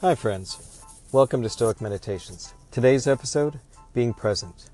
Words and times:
Hi, 0.00 0.14
friends. 0.14 0.82
Welcome 1.12 1.42
to 1.42 1.48
Stoic 1.48 1.80
Meditations. 1.80 2.52
Today's 2.70 3.06
episode 3.06 3.60
Being 3.94 4.12
Present. 4.12 4.68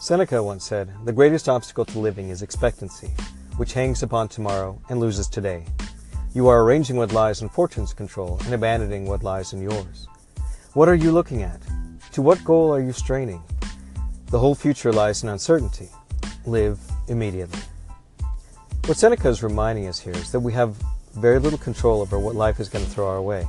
Seneca 0.00 0.42
once 0.42 0.64
said, 0.64 0.90
The 1.04 1.12
greatest 1.12 1.48
obstacle 1.48 1.84
to 1.86 1.98
living 1.98 2.28
is 2.28 2.42
expectancy, 2.42 3.10
which 3.56 3.72
hangs 3.72 4.02
upon 4.02 4.28
tomorrow 4.28 4.82
and 4.90 5.00
loses 5.00 5.28
today. 5.28 5.64
You 6.34 6.48
are 6.48 6.62
arranging 6.62 6.96
what 6.96 7.12
lies 7.12 7.40
in 7.40 7.48
fortune's 7.48 7.94
control 7.94 8.38
and 8.44 8.52
abandoning 8.52 9.06
what 9.06 9.22
lies 9.22 9.52
in 9.54 9.62
yours. 9.62 10.08
What 10.74 10.88
are 10.88 10.96
you 10.96 11.12
looking 11.12 11.42
at? 11.42 11.62
To 12.12 12.20
what 12.20 12.44
goal 12.44 12.74
are 12.74 12.82
you 12.82 12.92
straining? 12.92 13.42
The 14.26 14.38
whole 14.38 14.56
future 14.56 14.92
lies 14.92 15.22
in 15.22 15.30
uncertainty. 15.30 15.88
Live 16.44 16.80
immediately. 17.06 17.60
What 18.84 18.98
Seneca 18.98 19.28
is 19.28 19.42
reminding 19.42 19.86
us 19.86 20.00
here 20.00 20.14
is 20.14 20.32
that 20.32 20.40
we 20.40 20.52
have 20.52 20.76
very 21.14 21.38
little 21.38 21.58
control 21.58 22.02
over 22.02 22.18
what 22.18 22.34
life 22.34 22.60
is 22.60 22.68
going 22.68 22.84
to 22.84 22.90
throw 22.90 23.08
our 23.08 23.22
way. 23.22 23.46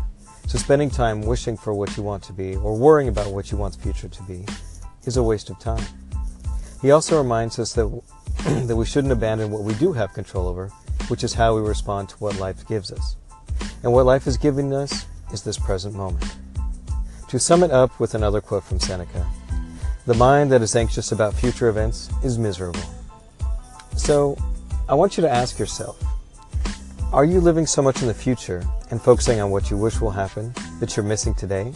So 0.49 0.57
spending 0.57 0.89
time 0.89 1.21
wishing 1.21 1.55
for 1.55 1.75
what 1.75 1.95
you 1.95 2.01
want 2.01 2.23
to 2.23 2.33
be 2.33 2.55
or 2.55 2.75
worrying 2.75 3.07
about 3.07 3.31
what 3.31 3.51
you 3.51 3.57
want 3.59 3.75
the 3.75 3.83
future 3.83 4.07
to 4.07 4.23
be 4.23 4.43
is 5.05 5.15
a 5.15 5.21
waste 5.21 5.51
of 5.51 5.59
time. 5.59 5.85
He 6.81 6.89
also 6.89 7.19
reminds 7.19 7.59
us 7.59 7.73
that, 7.73 7.85
that 8.65 8.75
we 8.75 8.83
shouldn't 8.83 9.13
abandon 9.13 9.51
what 9.51 9.61
we 9.61 9.75
do 9.75 9.93
have 9.93 10.11
control 10.11 10.47
over, 10.47 10.69
which 11.07 11.23
is 11.23 11.35
how 11.35 11.55
we 11.55 11.61
respond 11.61 12.09
to 12.09 12.15
what 12.15 12.39
life 12.39 12.67
gives 12.67 12.91
us. 12.91 13.15
And 13.83 13.93
what 13.93 14.07
life 14.07 14.25
is 14.25 14.37
giving 14.37 14.73
us 14.73 15.05
is 15.31 15.43
this 15.43 15.59
present 15.59 15.93
moment. 15.93 16.25
To 17.27 17.37
sum 17.37 17.61
it 17.61 17.69
up 17.69 17.99
with 17.99 18.15
another 18.15 18.41
quote 18.41 18.63
from 18.63 18.79
Seneca, 18.79 19.29
the 20.07 20.15
mind 20.15 20.51
that 20.51 20.63
is 20.63 20.75
anxious 20.75 21.11
about 21.11 21.35
future 21.35 21.69
events 21.69 22.09
is 22.23 22.39
miserable. 22.39 22.81
So, 23.95 24.35
I 24.89 24.95
want 24.95 25.15
you 25.15 25.21
to 25.21 25.29
ask 25.29 25.59
yourself, 25.59 26.03
are 27.13 27.23
you 27.23 27.39
living 27.39 27.67
so 27.67 27.83
much 27.83 28.01
in 28.01 28.07
the 28.07 28.15
future 28.15 28.65
and 28.91 29.01
focusing 29.01 29.39
on 29.39 29.51
what 29.51 29.69
you 29.69 29.77
wish 29.77 30.01
will 30.01 30.11
happen 30.11 30.53
that 30.79 30.95
you're 30.95 31.05
missing 31.05 31.33
today? 31.33 31.73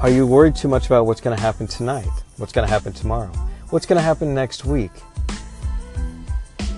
Are 0.00 0.08
you 0.08 0.26
worried 0.26 0.54
too 0.54 0.68
much 0.68 0.86
about 0.86 1.06
what's 1.06 1.20
going 1.20 1.36
to 1.36 1.42
happen 1.42 1.66
tonight? 1.66 2.08
What's 2.36 2.52
going 2.52 2.66
to 2.66 2.72
happen 2.72 2.92
tomorrow? 2.92 3.32
What's 3.70 3.84
going 3.84 3.96
to 3.96 4.02
happen 4.02 4.34
next 4.34 4.64
week? 4.64 4.92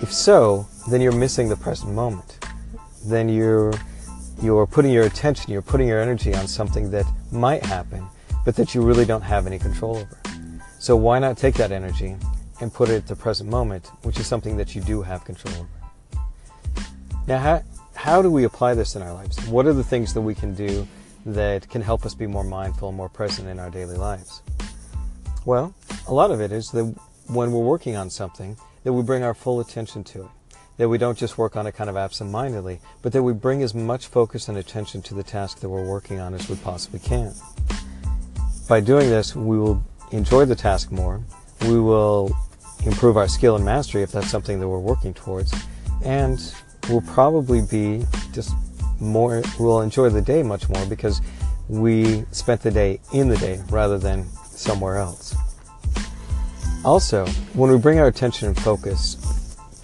If 0.03 0.13
so, 0.13 0.67
then 0.91 1.01
you're 1.01 1.13
missing 1.13 1.49
the 1.49 1.57
present 1.57 1.93
moment. 1.93 2.39
Then 3.05 3.29
you're 3.29 3.73
you're 4.43 4.67
putting 4.67 4.91
your 4.91 5.05
attention, 5.05 5.53
you're 5.53 5.61
putting 5.61 5.87
your 5.87 6.01
energy 6.01 6.35
on 6.35 6.49
something 6.49 6.91
that 6.93 7.05
might 7.31 7.63
happen, 7.63 8.07
but 8.47 8.57
that 8.57 8.75
you 8.75 8.81
really 8.81 9.05
don't 9.05 9.21
have 9.21 9.47
any 9.47 9.59
control 9.59 9.99
over. 9.99 10.21
So 10.79 10.97
why 10.97 11.19
not 11.19 11.37
take 11.37 11.57
that 11.57 11.73
energy 11.73 12.17
and 12.63 12.73
put 12.73 12.89
it 12.89 12.95
at 12.95 13.07
the 13.07 13.17
present 13.17 13.51
moment, 13.51 13.91
which 14.03 14.19
is 14.19 14.27
something 14.27 14.57
that 14.57 14.75
you 14.75 14.81
do 14.81 15.03
have 15.03 15.27
control 15.27 15.55
over? 15.57 15.80
Now, 17.31 17.39
how, 17.39 17.63
how 17.95 18.23
do 18.23 18.29
we 18.29 18.43
apply 18.43 18.75
this 18.75 18.97
in 18.97 19.03
our 19.03 19.13
lives? 19.13 19.39
What 19.47 19.65
are 19.65 19.73
the 19.73 19.85
things 19.85 20.13
that 20.15 20.21
we 20.21 20.35
can 20.35 20.53
do 20.53 20.85
that 21.25 21.69
can 21.69 21.81
help 21.81 22.05
us 22.05 22.13
be 22.13 22.27
more 22.27 22.43
mindful 22.43 22.89
and 22.89 22.97
more 22.97 23.09
present 23.09 23.47
in 23.47 23.61
our 23.61 23.71
daily 23.71 23.97
lives? 23.97 24.43
Well, 25.45 25.73
a 26.09 26.13
lot 26.13 26.33
of 26.33 26.41
it 26.41 26.51
is 26.51 26.73
that 26.73 26.93
when 27.29 27.53
we're 27.53 27.63
working 27.63 27.95
on 27.95 28.11
something, 28.11 28.57
that 28.83 28.93
we 28.93 29.05
bring 29.05 29.23
our 29.23 29.33
full 29.33 29.61
attention 29.61 30.03
to 30.03 30.23
it. 30.23 30.59
That 30.79 30.89
we 30.89 30.99
don't 30.99 31.17
just 31.17 31.39
work 31.39 31.57
on 31.57 31.69
it 31.69 31.73
kind 31.77 31.89
of 31.89 31.97
absent-mindedly, 31.97 32.81
but 33.01 33.13
that 33.13 33.23
we 33.23 33.33
bring 33.33 33.63
as 33.63 33.77
much 33.77 34.09
focus 34.09 34.49
and 34.49 34.59
attention 34.59 35.01
to 35.03 35.15
the 35.15 35.23
task 35.23 35.61
that 35.61 35.69
we're 35.69 35.87
working 35.87 36.19
on 36.19 36.35
as 36.35 36.49
we 36.49 36.57
possibly 36.57 36.99
can. 36.99 37.33
By 38.69 38.81
doing 38.81 39.09
this, 39.09 39.37
we 39.37 39.57
will 39.57 39.85
enjoy 40.11 40.47
the 40.47 40.57
task 40.57 40.91
more, 40.91 41.23
we 41.61 41.79
will 41.79 42.37
improve 42.85 43.17
our 43.17 43.29
skill 43.29 43.55
and 43.55 43.65
mastery 43.65 44.03
if 44.03 44.11
that's 44.11 44.31
something 44.31 44.59
that 44.59 44.67
we're 44.67 44.81
working 44.81 45.15
towards, 45.15 45.55
and 46.05 46.53
we'll 46.91 47.01
probably 47.03 47.63
be 47.63 48.05
just 48.33 48.55
more, 49.01 49.43
we'll 49.59 49.81
enjoy 49.81 50.09
the 50.11 50.21
day 50.21 50.43
much 50.43 50.69
more 50.69 50.85
because 50.87 51.21
we 51.69 52.25
spent 52.33 52.61
the 52.63 52.71
day 52.71 53.01
in 53.13 53.29
the 53.29 53.37
day 53.37 53.63
rather 53.71 53.99
than 53.99 54.27
somewhere 54.47 54.97
else. 54.97 55.35
Also, 56.85 57.27
when 57.55 57.71
we 57.71 57.79
bring 57.79 57.99
our 57.99 58.09
attention 58.09 58.49
and 58.49 58.59
focus 58.61 59.17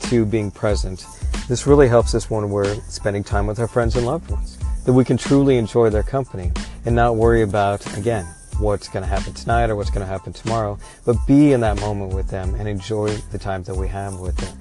to 0.00 0.24
being 0.24 0.50
present, 0.50 1.06
this 1.48 1.66
really 1.66 1.88
helps 1.88 2.14
us 2.14 2.30
when 2.30 2.50
we're 2.50 2.74
spending 2.88 3.22
time 3.22 3.46
with 3.46 3.60
our 3.60 3.68
friends 3.68 3.96
and 3.96 4.06
loved 4.06 4.30
ones. 4.30 4.58
That 4.84 4.92
we 4.92 5.04
can 5.04 5.16
truly 5.16 5.58
enjoy 5.58 5.90
their 5.90 6.02
company 6.02 6.52
and 6.84 6.94
not 6.94 7.16
worry 7.16 7.42
about, 7.42 7.84
again, 7.96 8.24
what's 8.58 8.88
going 8.88 9.02
to 9.02 9.08
happen 9.08 9.34
tonight 9.34 9.68
or 9.68 9.76
what's 9.76 9.90
going 9.90 10.04
to 10.04 10.10
happen 10.10 10.32
tomorrow, 10.32 10.78
but 11.04 11.16
be 11.26 11.52
in 11.52 11.60
that 11.60 11.78
moment 11.80 12.14
with 12.14 12.28
them 12.28 12.54
and 12.54 12.68
enjoy 12.68 13.14
the 13.30 13.38
time 13.38 13.62
that 13.64 13.74
we 13.74 13.88
have 13.88 14.18
with 14.18 14.36
them. 14.36 14.56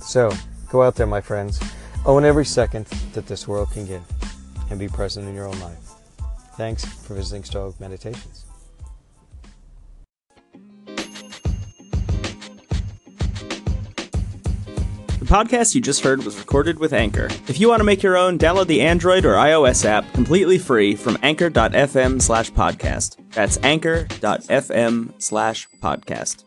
So, 0.00 0.30
Go 0.70 0.82
out 0.82 0.96
there, 0.96 1.06
my 1.06 1.20
friends. 1.20 1.60
Own 2.04 2.24
every 2.24 2.44
second 2.44 2.86
that 3.12 3.26
this 3.26 3.48
world 3.48 3.70
can 3.72 3.86
give 3.86 4.02
and 4.70 4.78
be 4.78 4.88
present 4.88 5.26
in 5.28 5.34
your 5.34 5.46
own 5.46 5.58
life. 5.60 5.92
Thanks 6.56 6.84
for 6.84 7.14
visiting 7.14 7.44
Stoic 7.44 7.78
Meditations. 7.80 8.44
The 15.18 15.34
podcast 15.34 15.74
you 15.74 15.80
just 15.80 16.02
heard 16.02 16.22
was 16.24 16.38
recorded 16.38 16.78
with 16.78 16.92
Anchor. 16.92 17.28
If 17.48 17.60
you 17.60 17.68
want 17.68 17.80
to 17.80 17.84
make 17.84 18.02
your 18.02 18.16
own, 18.16 18.38
download 18.38 18.66
the 18.66 18.80
Android 18.80 19.24
or 19.24 19.34
iOS 19.34 19.84
app 19.84 20.10
completely 20.14 20.58
free 20.58 20.94
from 20.94 21.18
anchor.fm 21.22 22.22
slash 22.22 22.50
podcast. 22.52 23.16
That's 23.32 23.58
anchor.fm 23.62 25.22
slash 25.22 25.68
podcast. 25.82 26.44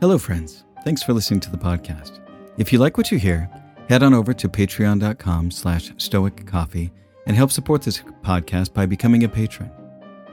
Hello, 0.00 0.18
friends. 0.18 0.65
Thanks 0.86 1.02
for 1.02 1.12
listening 1.12 1.40
to 1.40 1.50
the 1.50 1.58
podcast. 1.58 2.20
If 2.58 2.72
you 2.72 2.78
like 2.78 2.96
what 2.96 3.10
you 3.10 3.18
hear, 3.18 3.50
head 3.88 4.04
on 4.04 4.14
over 4.14 4.32
to 4.34 4.48
patreon.com 4.48 5.50
slash 5.50 5.92
stoiccoffee 5.96 6.92
and 7.26 7.36
help 7.36 7.50
support 7.50 7.82
this 7.82 8.04
podcast 8.22 8.72
by 8.72 8.86
becoming 8.86 9.24
a 9.24 9.28
patron. 9.28 9.68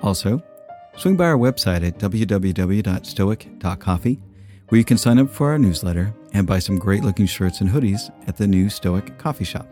Also, 0.04 0.44
swing 0.96 1.18
by 1.18 1.26
our 1.26 1.40
website 1.40 1.84
at 1.84 1.98
www.stoic.coffee, 1.98 4.20
where 4.70 4.78
you 4.78 4.86
can 4.86 5.00
sign 5.00 5.18
up 5.18 5.32
for 5.32 5.50
our 5.50 5.58
newsletter 5.58 6.14
and 6.34 6.46
buy 6.46 6.60
some 6.60 6.78
great 6.78 7.04
looking 7.04 7.26
shirts 7.26 7.62
and 7.62 7.72
hoodies 7.72 8.14
at 8.28 8.38
the 8.38 8.46
new 8.46 8.70
Stoic 8.70 9.18
Coffee 9.18 9.46
Shop. 9.46 9.68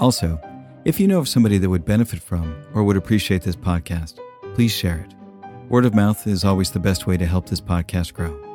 Also, 0.00 0.40
if 0.84 0.98
you 0.98 1.06
know 1.06 1.20
of 1.20 1.28
somebody 1.28 1.58
that 1.58 1.70
would 1.70 1.84
benefit 1.84 2.18
from 2.18 2.60
or 2.74 2.82
would 2.82 2.96
appreciate 2.96 3.42
this 3.42 3.54
podcast, 3.54 4.18
please 4.56 4.72
share 4.72 5.06
it. 5.08 5.14
Word 5.68 5.84
of 5.84 5.94
mouth 5.94 6.26
is 6.26 6.44
always 6.44 6.72
the 6.72 6.80
best 6.80 7.06
way 7.06 7.16
to 7.16 7.24
help 7.24 7.48
this 7.48 7.60
podcast 7.60 8.14
grow. 8.14 8.51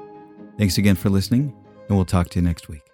Thanks 0.57 0.77
again 0.77 0.95
for 0.95 1.09
listening, 1.09 1.53
and 1.87 1.95
we'll 1.95 2.05
talk 2.05 2.29
to 2.29 2.39
you 2.39 2.45
next 2.45 2.67
week. 2.67 2.86